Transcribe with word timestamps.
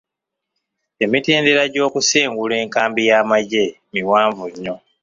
Emitendera 1.03 1.63
gy'okusengula 1.73 2.55
enkambi 2.63 3.01
y'amagye 3.09 3.65
miwanvu 3.93 4.43
nnyo. 4.53 4.75